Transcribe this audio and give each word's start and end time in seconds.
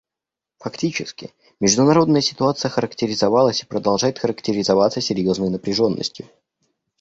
Фактически, 0.57 1.31
международная 1.59 2.21
ситуация 2.21 2.69
характеризовалась 2.69 3.61
и 3.61 3.67
продолжает 3.67 4.17
характеризоваться 4.17 4.99
серьезной 4.99 5.51
напряженностью. 5.51 6.25